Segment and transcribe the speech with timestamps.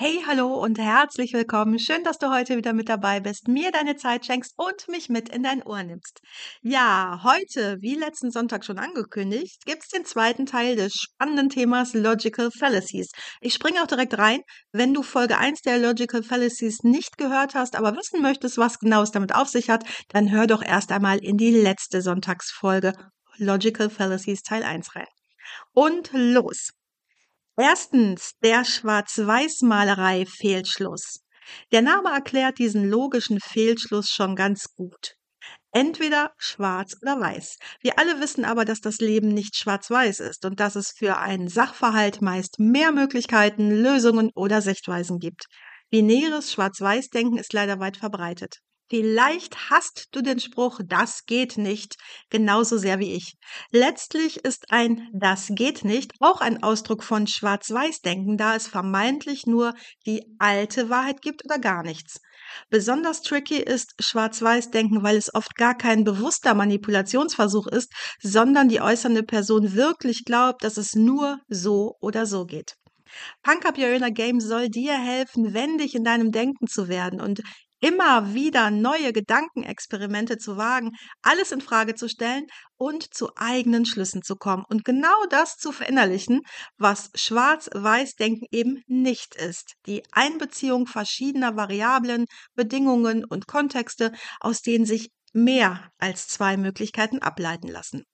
[0.00, 1.80] Hey, hallo und herzlich willkommen.
[1.80, 5.28] Schön, dass du heute wieder mit dabei bist, mir deine Zeit schenkst und mich mit
[5.28, 6.20] in dein Ohr nimmst.
[6.62, 12.52] Ja, heute, wie letzten Sonntag schon angekündigt, gibt's den zweiten Teil des spannenden Themas Logical
[12.56, 13.08] Fallacies.
[13.40, 14.42] Ich springe auch direkt rein.
[14.70, 19.02] Wenn du Folge 1 der Logical Fallacies nicht gehört hast, aber wissen möchtest, was genau
[19.02, 22.92] es damit auf sich hat, dann hör doch erst einmal in die letzte Sonntagsfolge
[23.38, 25.08] Logical Fallacies Teil 1 rein.
[25.72, 26.77] Und los!
[27.60, 31.24] Erstens der Schwarz-Weiß-Malerei Fehlschluss.
[31.72, 35.16] Der Name erklärt diesen logischen Fehlschluss schon ganz gut.
[35.72, 37.56] Entweder schwarz oder weiß.
[37.80, 41.48] Wir alle wissen aber, dass das Leben nicht schwarz-weiß ist und dass es für einen
[41.48, 45.46] Sachverhalt meist mehr Möglichkeiten, Lösungen oder Sichtweisen gibt.
[45.90, 48.60] Binäres Schwarz-Weiß-Denken ist leider weit verbreitet.
[48.90, 51.96] Vielleicht hast du den Spruch, das geht nicht,
[52.30, 53.34] genauso sehr wie ich.
[53.70, 59.74] Letztlich ist ein das geht nicht auch ein Ausdruck von Schwarz-Weiß-Denken, da es vermeintlich nur
[60.06, 62.20] die alte Wahrheit gibt oder gar nichts.
[62.70, 69.22] Besonders tricky ist Schwarz-Weiß-Denken, weil es oft gar kein bewusster Manipulationsversuch ist, sondern die äußernde
[69.22, 72.74] Person wirklich glaubt, dass es nur so oder so geht.
[73.42, 77.42] Punk Up Your Inner Game soll dir helfen, wendig in deinem Denken zu werden und
[77.80, 84.22] immer wieder neue Gedankenexperimente zu wagen, alles in Frage zu stellen und zu eigenen Schlüssen
[84.22, 86.42] zu kommen und genau das zu verinnerlichen,
[86.76, 89.74] was Schwarz-Weiß-Denken eben nicht ist.
[89.86, 97.68] Die Einbeziehung verschiedener Variablen, Bedingungen und Kontexte, aus denen sich mehr als zwei Möglichkeiten ableiten
[97.68, 98.04] lassen.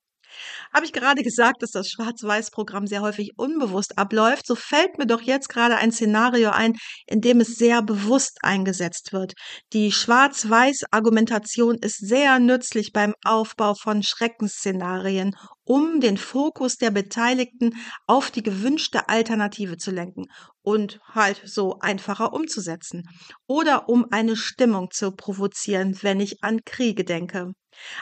[0.72, 5.22] Habe ich gerade gesagt, dass das Schwarz-Weiß-Programm sehr häufig unbewusst abläuft, so fällt mir doch
[5.22, 6.74] jetzt gerade ein Szenario ein,
[7.06, 9.34] in dem es sehr bewusst eingesetzt wird.
[9.72, 15.34] Die Schwarz-Weiß-Argumentation ist sehr nützlich beim Aufbau von Schreckensszenarien,
[15.64, 17.74] um den Fokus der Beteiligten
[18.06, 20.26] auf die gewünschte Alternative zu lenken
[20.62, 23.02] und halt so einfacher umzusetzen.
[23.46, 27.52] Oder um eine Stimmung zu provozieren, wenn ich an Kriege denke.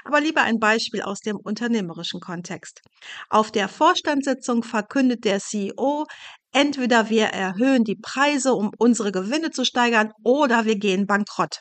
[0.04, 2.80] Aber lieber ein Beispiel aus dem unternehmerischen Kontext.
[3.28, 6.06] Auf der Vorstandssitzung verkündet der CEO,
[6.52, 11.60] entweder wir erhöhen die Preise, um unsere Gewinne zu steigern, oder wir gehen bankrott.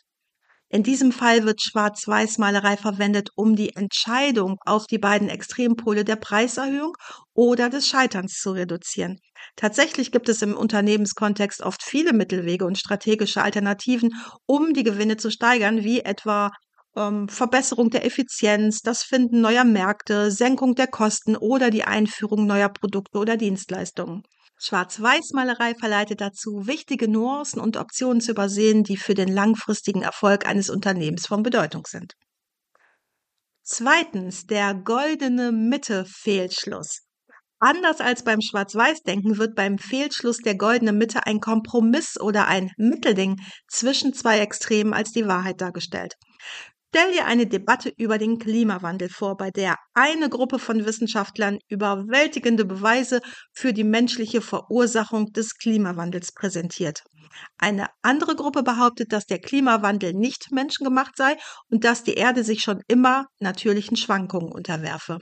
[0.74, 6.94] In diesem Fall wird Schwarz-Weiß-Malerei verwendet, um die Entscheidung auf die beiden Extrempole der Preiserhöhung
[7.34, 9.20] oder des Scheiterns zu reduzieren.
[9.58, 14.12] Tatsächlich gibt es im Unternehmenskontext oft viele Mittelwege und strategische Alternativen,
[14.46, 16.52] um die Gewinne zu steigern, wie etwa
[16.96, 22.70] ähm, Verbesserung der Effizienz, das Finden neuer Märkte, Senkung der Kosten oder die Einführung neuer
[22.70, 24.24] Produkte oder Dienstleistungen.
[24.58, 30.70] Schwarz-Weiß-Malerei verleitet dazu, wichtige Nuancen und Optionen zu übersehen, die für den langfristigen Erfolg eines
[30.70, 32.14] Unternehmens von Bedeutung sind.
[33.64, 37.08] Zweitens, der goldene Mitte-Fehlschluss.
[37.60, 43.40] Anders als beim Schwarz-Weiß-Denken wird beim Fehlschluss der goldene Mitte ein Kompromiss oder ein Mittelding
[43.68, 46.16] zwischen zwei Extremen als die Wahrheit dargestellt.
[46.94, 52.66] Stell dir eine Debatte über den Klimawandel vor, bei der eine Gruppe von Wissenschaftlern überwältigende
[52.66, 53.22] Beweise
[53.54, 57.04] für die menschliche Verursachung des Klimawandels präsentiert.
[57.58, 61.38] Eine andere Gruppe behauptet, dass der Klimawandel nicht menschengemacht sei
[61.70, 65.20] und dass die Erde sich schon immer natürlichen Schwankungen unterwerfe.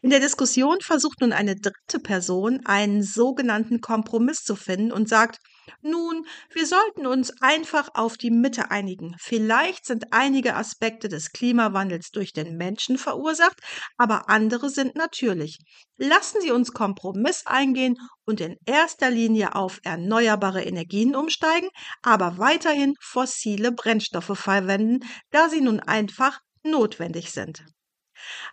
[0.00, 5.38] In der Diskussion versucht nun eine dritte Person einen sogenannten Kompromiss zu finden und sagt,
[5.82, 9.14] nun, wir sollten uns einfach auf die Mitte einigen.
[9.18, 13.60] Vielleicht sind einige Aspekte des Klimawandels durch den Menschen verursacht,
[13.96, 15.58] aber andere sind natürlich.
[15.96, 21.68] Lassen Sie uns Kompromiss eingehen und in erster Linie auf erneuerbare Energien umsteigen,
[22.02, 25.00] aber weiterhin fossile Brennstoffe verwenden,
[25.30, 27.64] da sie nun einfach notwendig sind.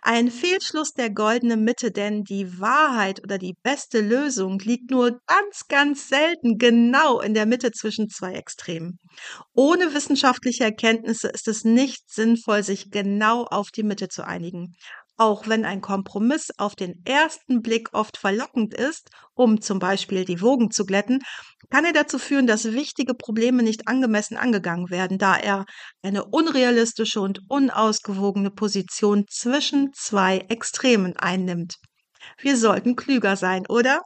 [0.01, 5.67] Ein Fehlschluss der goldenen Mitte, denn die Wahrheit oder die beste Lösung liegt nur ganz,
[5.67, 8.99] ganz selten genau in der Mitte zwischen zwei Extremen.
[9.53, 14.75] Ohne wissenschaftliche Erkenntnisse ist es nicht sinnvoll, sich genau auf die Mitte zu einigen.
[15.17, 20.41] Auch wenn ein Kompromiss auf den ersten Blick oft verlockend ist, um zum Beispiel die
[20.41, 21.19] Wogen zu glätten,
[21.71, 25.65] kann er dazu führen, dass wichtige Probleme nicht angemessen angegangen werden, da er
[26.03, 31.77] eine unrealistische und unausgewogene Position zwischen zwei Extremen einnimmt.
[32.37, 34.01] Wir sollten klüger sein, oder?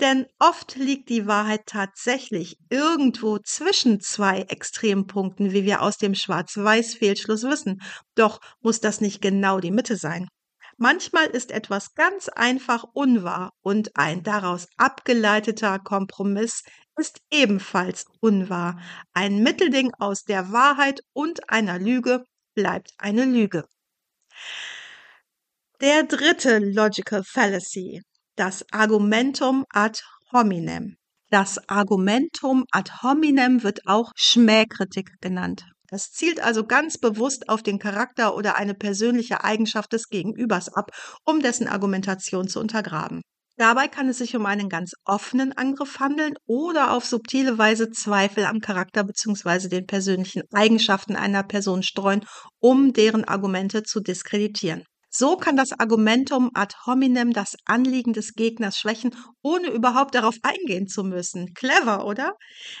[0.00, 7.42] Denn oft liegt die Wahrheit tatsächlich irgendwo zwischen zwei Extrempunkten, wie wir aus dem Schwarz-Weiß-Fehlschluss
[7.42, 7.80] wissen.
[8.14, 10.28] Doch muss das nicht genau die Mitte sein.
[10.80, 16.62] Manchmal ist etwas ganz einfach unwahr und ein daraus abgeleiteter Kompromiss
[16.96, 18.80] ist ebenfalls unwahr.
[19.12, 23.64] Ein Mittelding aus der Wahrheit und einer Lüge bleibt eine Lüge.
[25.80, 28.02] Der dritte Logical Fallacy,
[28.36, 30.00] das Argumentum ad
[30.32, 30.96] hominem.
[31.30, 35.64] Das Argumentum ad hominem wird auch Schmähkritik genannt.
[35.90, 40.90] Das zielt also ganz bewusst auf den Charakter oder eine persönliche Eigenschaft des Gegenübers ab,
[41.24, 43.22] um dessen Argumentation zu untergraben.
[43.56, 48.44] Dabei kann es sich um einen ganz offenen Angriff handeln oder auf subtile Weise Zweifel
[48.44, 49.68] am Charakter bzw.
[49.68, 52.24] den persönlichen Eigenschaften einer Person streuen,
[52.60, 54.84] um deren Argumente zu diskreditieren.
[55.20, 60.86] So kann das Argumentum ad hominem das Anliegen des Gegners schwächen, ohne überhaupt darauf eingehen
[60.86, 61.54] zu müssen.
[61.54, 62.34] Clever, oder?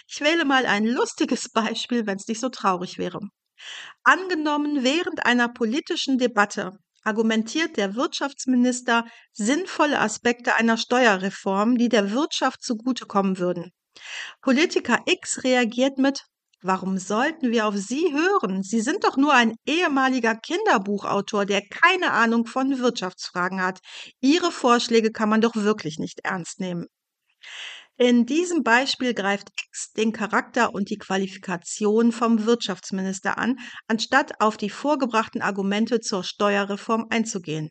[0.06, 3.18] Ich wähle mal ein lustiges Beispiel, wenn es nicht so traurig wäre.
[4.04, 12.62] Angenommen, während einer politischen Debatte argumentiert der Wirtschaftsminister sinnvolle Aspekte einer Steuerreform, die der Wirtschaft
[12.62, 13.72] zugutekommen würden.
[14.42, 16.22] Politiker X reagiert mit
[16.60, 18.64] Warum sollten wir auf Sie hören?
[18.64, 23.78] Sie sind doch nur ein ehemaliger Kinderbuchautor, der keine Ahnung von Wirtschaftsfragen hat.
[24.20, 26.86] Ihre Vorschläge kann man doch wirklich nicht ernst nehmen.
[27.96, 33.56] In diesem Beispiel greift X den Charakter und die Qualifikation vom Wirtschaftsminister an,
[33.86, 37.70] anstatt auf die vorgebrachten Argumente zur Steuerreform einzugehen.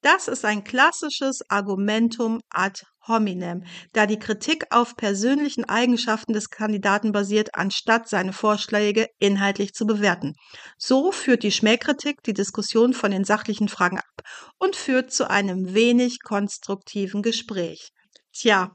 [0.00, 7.12] Das ist ein klassisches Argumentum ad hominem, da die Kritik auf persönlichen Eigenschaften des Kandidaten
[7.12, 10.34] basiert, anstatt seine Vorschläge inhaltlich zu bewerten.
[10.78, 14.22] So führt die Schmähkritik die Diskussion von den sachlichen Fragen ab
[14.58, 17.90] und führt zu einem wenig konstruktiven Gespräch.
[18.32, 18.72] Tja,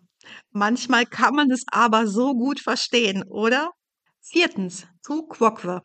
[0.51, 3.71] manchmal kann man es aber so gut verstehen, oder?
[4.21, 5.81] Viertens, tu quoque.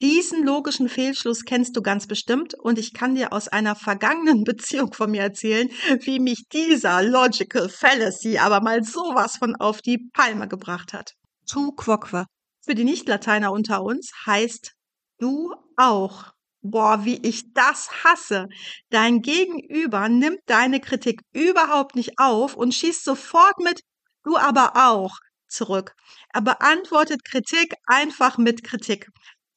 [0.00, 4.92] Diesen logischen Fehlschluss kennst du ganz bestimmt und ich kann dir aus einer vergangenen Beziehung
[4.92, 5.68] von mir erzählen,
[6.00, 11.14] wie mich dieser Logical Fallacy aber mal sowas von auf die Palme gebracht hat.
[11.46, 12.26] Tu quoque.
[12.64, 14.72] Für die Nicht-Lateiner unter uns heißt
[15.18, 16.32] du auch.
[16.64, 18.46] Boah, wie ich das hasse.
[18.90, 23.80] Dein Gegenüber nimmt deine Kritik überhaupt nicht auf und schießt sofort mit
[24.24, 25.18] du aber auch
[25.48, 25.94] zurück.
[26.32, 29.08] Er beantwortet Kritik einfach mit Kritik.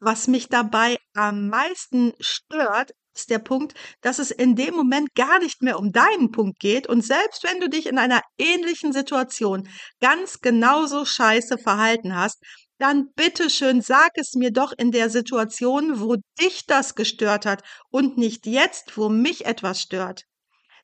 [0.05, 5.39] Was mich dabei am meisten stört, ist der Punkt, dass es in dem Moment gar
[5.39, 9.67] nicht mehr um deinen Punkt geht und selbst wenn du dich in einer ähnlichen Situation
[10.01, 12.37] ganz genauso scheiße verhalten hast,
[12.77, 18.15] dann bitteschön sag es mir doch in der Situation, wo dich das gestört hat und
[18.15, 20.25] nicht jetzt, wo mich etwas stört.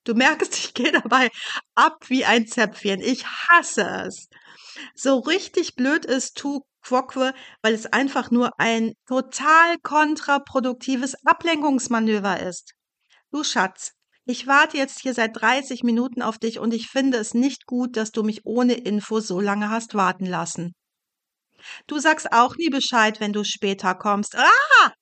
[0.03, 1.29] Du merkst, ich gehe dabei
[1.75, 3.01] ab wie ein Zäpfchen.
[3.01, 4.29] Ich hasse es.
[4.95, 12.73] So richtig blöd ist tu Quoque, weil es einfach nur ein total kontraproduktives Ablenkungsmanöver ist.
[13.31, 13.91] Du Schatz,
[14.25, 17.97] ich warte jetzt hier seit 30 Minuten auf dich und ich finde es nicht gut,
[17.97, 20.73] dass du mich ohne Info so lange hast warten lassen.
[21.85, 24.35] Du sagst auch nie Bescheid, wenn du später kommst.
[24.35, 24.93] Ah!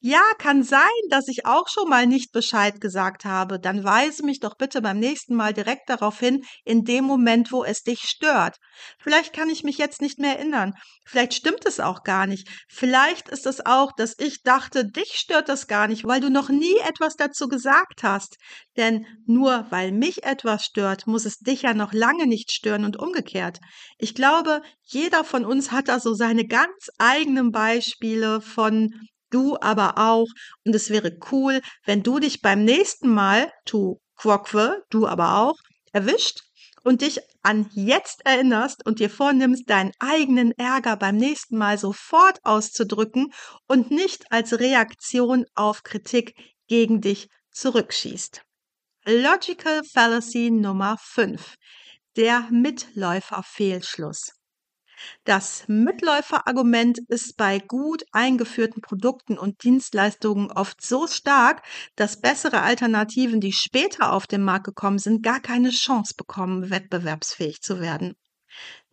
[0.00, 0.80] Ja, kann sein,
[1.10, 3.58] dass ich auch schon mal nicht Bescheid gesagt habe.
[3.58, 7.64] Dann weise mich doch bitte beim nächsten Mal direkt darauf hin, in dem Moment, wo
[7.64, 8.58] es dich stört.
[9.00, 10.74] Vielleicht kann ich mich jetzt nicht mehr erinnern.
[11.04, 12.48] Vielleicht stimmt es auch gar nicht.
[12.68, 16.48] Vielleicht ist es auch, dass ich dachte, dich stört das gar nicht, weil du noch
[16.48, 18.36] nie etwas dazu gesagt hast.
[18.76, 22.96] Denn nur weil mich etwas stört, muss es dich ja noch lange nicht stören und
[22.96, 23.58] umgekehrt.
[23.98, 28.92] Ich glaube, jeder von uns hat da so seine ganz eigenen Beispiele von
[29.30, 30.26] du aber auch.
[30.64, 35.56] Und es wäre cool, wenn du dich beim nächsten Mal, tu quoque, du aber auch,
[35.92, 36.42] erwischt
[36.84, 42.38] und dich an jetzt erinnerst und dir vornimmst, deinen eigenen Ärger beim nächsten Mal sofort
[42.44, 43.32] auszudrücken
[43.66, 46.34] und nicht als Reaktion auf Kritik
[46.66, 48.42] gegen dich zurückschießt.
[49.06, 51.56] Logical Fallacy Nummer 5.
[52.16, 54.37] Der Mitläuferfehlschluss.
[55.24, 61.62] Das Mitläuferargument ist bei gut eingeführten Produkten und Dienstleistungen oft so stark,
[61.96, 67.60] dass bessere Alternativen, die später auf den Markt gekommen sind, gar keine Chance bekommen, wettbewerbsfähig
[67.60, 68.14] zu werden.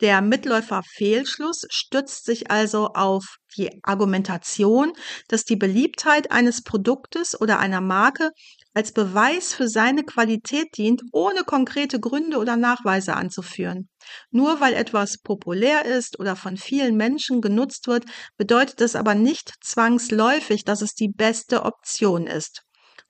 [0.02, 4.92] Der Mitläuferfehlschluss stützt sich also auf die Argumentation,
[5.30, 8.32] dass die Beliebtheit eines Produktes oder einer Marke
[8.74, 13.88] als Beweis für seine Qualität dient, ohne konkrete Gründe oder Nachweise anzuführen.
[14.32, 18.04] Nur weil etwas populär ist oder von vielen Menschen genutzt wird,
[18.36, 22.65] bedeutet es aber nicht zwangsläufig, dass es die beste Option ist.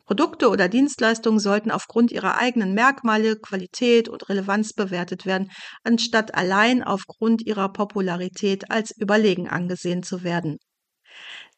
[0.06, 5.52] Produkte oder Dienstleistungen sollten aufgrund ihrer eigenen Merkmale, Qualität und Relevanz bewertet werden,
[5.84, 10.58] anstatt allein aufgrund ihrer Popularität als überlegen angesehen zu werden.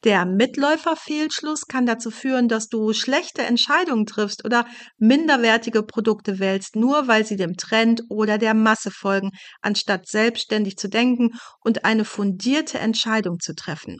[0.04, 7.08] Der Mitläuferfehlschluss kann dazu führen, dass du schlechte Entscheidungen triffst oder minderwertige Produkte wählst, nur
[7.08, 12.78] weil sie dem Trend oder der Masse folgen, anstatt selbstständig zu denken und eine fundierte
[12.78, 13.98] Entscheidung zu treffen.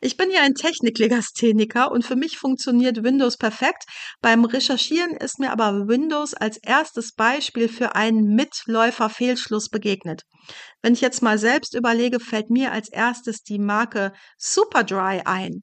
[0.00, 3.84] Ich bin ja ein Techniklegastheniker und für mich funktioniert Windows perfekt.
[4.20, 10.22] Beim Recherchieren ist mir aber Windows als erstes Beispiel für einen Mitläuferfehlschluss begegnet.
[10.82, 15.62] Wenn ich jetzt mal selbst überlege, fällt mir als erstes die Marke Superdry ein.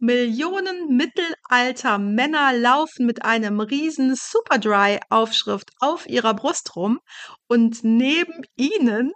[0.00, 7.00] Millionen mittelalter Männer laufen mit einem riesen Superdry-Aufschrift auf ihrer Brust rum
[7.48, 9.12] und neben ihnen,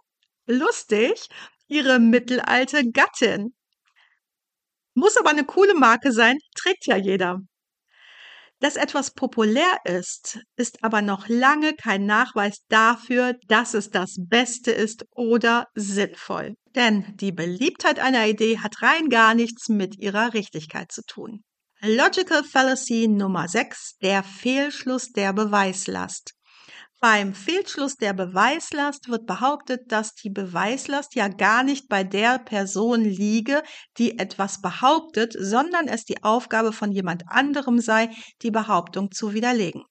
[0.47, 1.29] lustig,
[1.69, 3.55] ihre mittelalte Gattin.
[4.95, 7.41] Muss aber eine coole Marke sein, trägt ja jeder.
[8.63, 14.71] Dass etwas populär ist, ist aber noch lange kein Nachweis dafür, dass es das Beste
[14.71, 16.55] ist oder sinnvoll.
[16.77, 21.43] Denn die Beliebtheit einer Idee hat rein gar nichts mit ihrer Richtigkeit zu tun.
[21.81, 26.35] Logical Fallacy Nummer 6, der Fehlschluss der Beweislast.
[27.03, 33.03] Beim Fehlschluss der Beweislast wird behauptet, dass die Beweislast ja gar nicht bei der Person
[33.05, 33.65] liege,
[33.99, 38.11] die etwas behauptet, sondern es die Aufgabe von jemand anderem sei,
[38.43, 39.83] die Behauptung zu widerlegen.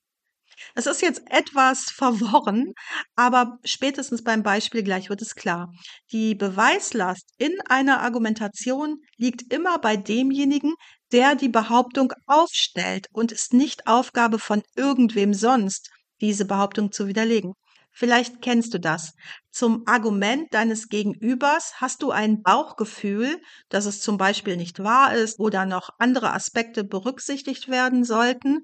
[0.74, 2.72] Es ist jetzt etwas verworren,
[3.14, 5.70] aber spätestens beim Beispiel gleich wird es klar.
[6.12, 10.72] Die Beweislast in einer Argumentation liegt immer bei demjenigen,
[11.12, 15.90] der die Behauptung aufstellt und ist nicht Aufgabe von irgendwem sonst
[16.22, 17.52] diese Behauptung zu widerlegen.
[17.90, 19.12] Vielleicht kennst du das.
[19.50, 23.38] Zum Argument deines Gegenübers hast du ein Bauchgefühl,
[23.68, 28.62] dass es zum Beispiel nicht wahr ist oder noch andere Aspekte berücksichtigt werden sollten.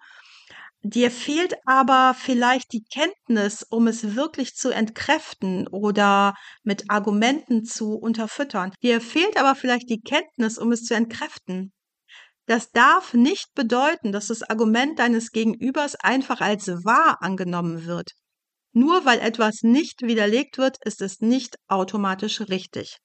[0.83, 7.95] Dir fehlt aber vielleicht die Kenntnis, um es wirklich zu entkräften oder mit Argumenten zu
[7.95, 8.73] unterfüttern.
[8.83, 11.73] Dir fehlt aber vielleicht die Kenntnis, um es zu entkräften.
[12.49, 18.12] Das darf nicht bedeuten, dass das Argument deines Gegenübers einfach als wahr angenommen wird.
[18.73, 22.97] Nur weil etwas nicht widerlegt wird, ist es nicht automatisch richtig.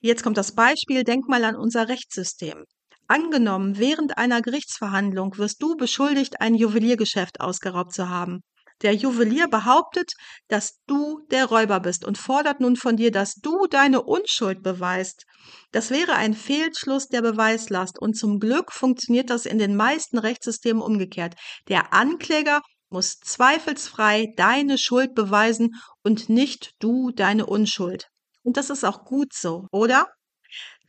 [0.00, 2.64] Jetzt kommt das Beispiel, denk mal an unser Rechtssystem.
[3.06, 8.40] Angenommen, während einer Gerichtsverhandlung wirst du beschuldigt, ein Juweliergeschäft ausgeraubt zu haben.
[8.82, 10.12] Der Juwelier behauptet,
[10.48, 15.24] dass du der Räuber bist und fordert nun von dir, dass du deine Unschuld beweist.
[15.72, 20.82] Das wäre ein Fehlschluss der Beweislast und zum Glück funktioniert das in den meisten Rechtssystemen
[20.82, 21.34] umgekehrt.
[21.68, 28.08] Der Ankläger muss zweifelsfrei deine Schuld beweisen und nicht du deine Unschuld.
[28.42, 30.06] Und das ist auch gut so, oder?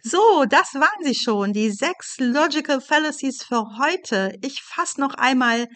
[0.03, 4.37] So, das waren sie schon, die sechs Logical Fallacies für heute.
[4.41, 5.67] Ich fasse noch einmal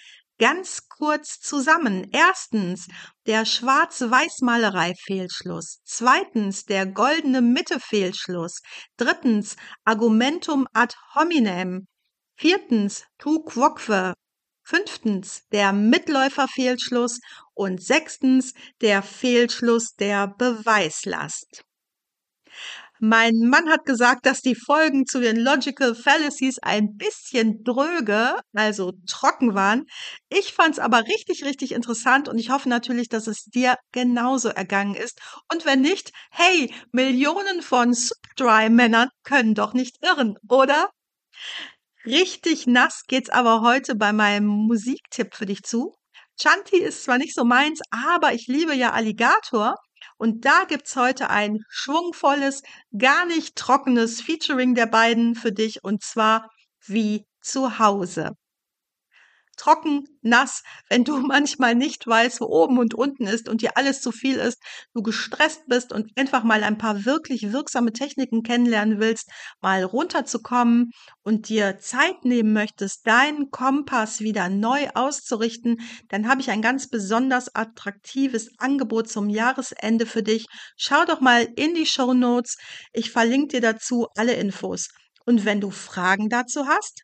[0.41, 2.09] Ganz kurz zusammen.
[2.11, 2.87] Erstens
[3.27, 5.81] der Schwarz-Weiß-Malerei-Fehlschluss.
[5.85, 8.63] Zweitens der goldene Mitte-Fehlschluss.
[8.97, 9.55] Drittens
[9.85, 11.85] Argumentum ad hominem.
[12.39, 14.15] Viertens tu quoque.
[14.63, 17.19] Fünftens der Mitläufer-Fehlschluss.
[17.53, 21.63] Und sechstens der Fehlschluss der Beweislast.
[23.03, 28.91] Mein Mann hat gesagt, dass die Folgen zu den Logical Fallacies ein bisschen dröge, also
[29.09, 29.85] trocken waren.
[30.29, 34.49] Ich fand es aber richtig, richtig interessant und ich hoffe natürlich, dass es dir genauso
[34.49, 35.19] ergangen ist.
[35.51, 37.97] Und wenn nicht, hey, Millionen von
[38.37, 40.91] Dry-Männern können doch nicht irren, oder?
[42.05, 45.95] Richtig nass geht's aber heute bei meinem Musiktipp für dich zu.
[46.39, 49.75] Chanti ist zwar nicht so meins, aber ich liebe ja Alligator
[50.21, 52.61] und da gibt's heute ein schwungvolles,
[52.95, 56.47] gar nicht trockenes Featuring der beiden für dich und zwar
[56.85, 58.33] wie zu Hause
[59.61, 64.01] trocken, nass, wenn du manchmal nicht weißt, wo oben und unten ist und dir alles
[64.01, 64.61] zu viel ist,
[64.93, 69.29] du gestresst bist und einfach mal ein paar wirklich wirksame Techniken kennenlernen willst,
[69.61, 70.91] mal runterzukommen
[71.23, 76.89] und dir Zeit nehmen möchtest, deinen Kompass wieder neu auszurichten, dann habe ich ein ganz
[76.89, 80.47] besonders attraktives Angebot zum Jahresende für dich.
[80.75, 82.57] Schau doch mal in die Show Notes.
[82.93, 84.89] Ich verlinke dir dazu alle Infos.
[85.25, 87.03] Und wenn du Fragen dazu hast,